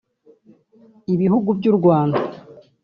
[1.13, 2.19] Ibihugu by’u Rwanda